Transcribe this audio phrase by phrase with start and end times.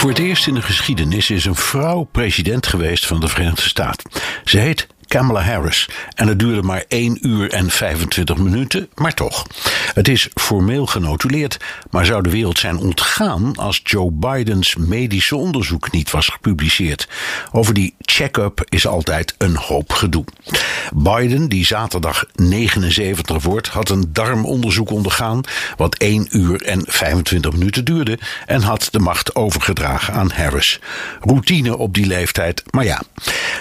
[0.00, 4.10] Voor het eerst in de geschiedenis is een vrouw president geweest van de Verenigde Staten.
[4.44, 5.88] Ze heet Kamala Harris.
[6.14, 9.46] En het duurde maar 1 uur en 25 minuten, maar toch.
[9.94, 11.56] Het is formeel genotuleerd,
[11.90, 17.08] maar zou de wereld zijn ontgaan als Joe Bidens medische onderzoek niet was gepubliceerd.
[17.52, 20.24] Over die check-up is altijd een hoop gedoe.
[20.94, 25.40] Biden, die zaterdag 79 wordt, had een darmonderzoek ondergaan,
[25.76, 30.80] wat 1 uur en 25 minuten duurde, en had de macht overgedragen aan Harris.
[31.20, 33.02] Routine op die leeftijd, maar ja.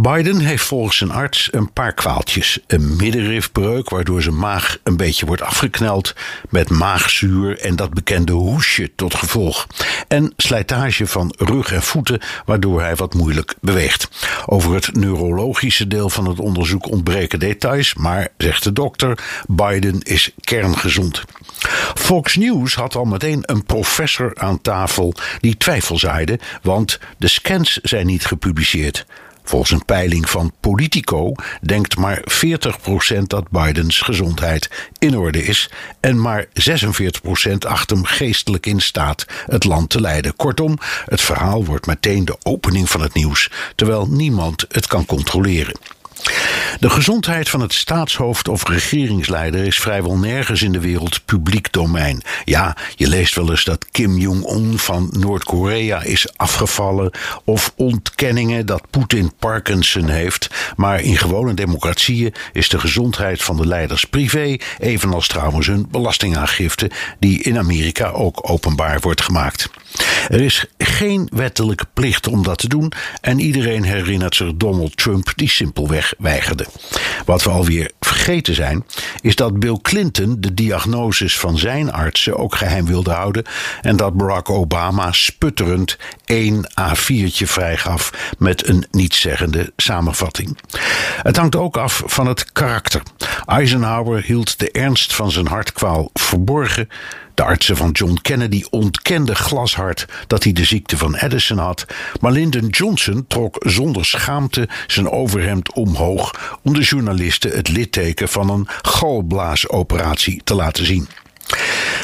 [0.00, 2.58] Biden heeft volgens zijn arts een paar kwaaltjes.
[2.66, 6.14] Een middenrifbreuk, waardoor zijn maag een beetje wordt afgekneld.
[6.48, 9.66] Met maagzuur en dat bekende hoesje tot gevolg.
[10.08, 14.08] En slijtage van rug en voeten, waardoor hij wat moeilijk beweegt.
[14.46, 20.30] Over het neurologische deel van het onderzoek ontbreken details, maar, zegt de dokter, Biden is
[20.40, 21.24] kerngezond.
[21.94, 27.78] Fox News had al meteen een professor aan tafel die twijfel zaaide, want de scans
[27.82, 29.06] zijn niet gepubliceerd.
[29.44, 32.22] Volgens een peiling van Politico denkt maar
[33.18, 39.26] 40% dat Bidens gezondheid in orde is en maar 46% acht hem geestelijk in staat
[39.46, 40.36] het land te leiden.
[40.36, 45.74] Kortom, het verhaal wordt meteen de opening van het nieuws, terwijl niemand het kan controleren.
[46.80, 52.22] De gezondheid van het staatshoofd of regeringsleider is vrijwel nergens in de wereld publiek domein.
[52.44, 57.10] Ja, je leest wel eens dat Kim Jong-un van Noord-Korea is afgevallen
[57.44, 60.50] of ontkenningen dat Poetin Parkinson heeft.
[60.76, 66.90] Maar in gewone democratieën is de gezondheid van de leiders privé, evenals trouwens hun belastingaangifte,
[67.18, 69.70] die in Amerika ook openbaar wordt gemaakt.
[70.28, 75.32] Er is geen wettelijke plicht om dat te doen en iedereen herinnert zich Donald Trump
[75.34, 76.66] die simpelweg weigerde.
[77.24, 77.90] Wat we alweer
[78.20, 78.84] vergeten zijn,
[79.20, 83.44] is dat Bill Clinton de diagnoses van zijn artsen ook geheim wilde houden
[83.80, 90.58] en dat Barack Obama sputterend één A4'tje vrijgaf met een nietszeggende samenvatting.
[91.22, 93.02] Het hangt ook af van het karakter.
[93.46, 96.88] Eisenhower hield de ernst van zijn hartkwaal verborgen.
[97.40, 101.86] De artsen van John Kennedy ontkenden glashard dat hij de ziekte van Edison had,
[102.20, 108.50] maar Lyndon Johnson trok zonder schaamte zijn overhemd omhoog om de journalisten het litteken van
[108.50, 111.08] een galblaasoperatie te laten zien.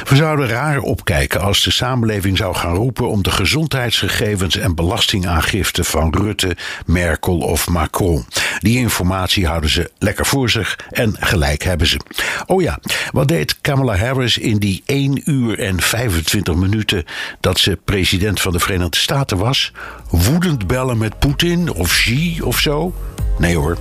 [0.04, 5.84] We zouden raar opkijken als de samenleving zou gaan roepen om de gezondheidsgegevens en belastingaangifte
[5.84, 6.56] van Rutte,
[6.86, 8.26] Merkel of Macron.
[8.58, 12.00] Die informatie houden ze lekker voor zich en gelijk hebben ze.
[12.46, 12.78] Oh ja,
[13.10, 17.04] wat deed Kamala Harris in die 1 uur en 25 minuten
[17.40, 19.72] dat ze president van de Verenigde Staten was?
[20.10, 22.94] Woedend bellen met Poetin of Xi of zo?
[23.38, 23.78] Nee hoor,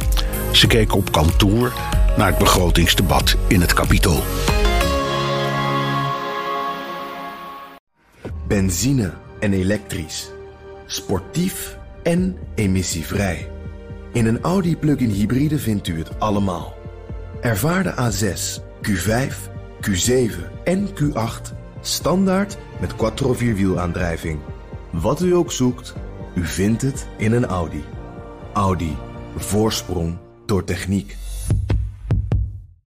[0.52, 1.74] ze keek op kantoor
[2.18, 4.24] naar het begrotingsdebat in het Capitool.
[8.48, 10.32] Benzine en elektrisch.
[10.86, 13.50] Sportief en emissievrij.
[14.14, 16.74] In een Audi plug-in hybride vindt u het allemaal.
[17.42, 19.34] Ervaar de A6, Q5,
[19.90, 20.32] Q7
[20.64, 24.40] en Q8 standaard met quattro vierwielaandrijving.
[24.90, 25.94] Wat u ook zoekt,
[26.36, 27.84] u vindt het in een Audi.
[28.54, 28.96] Audi.
[29.38, 31.16] Voorsprong door techniek.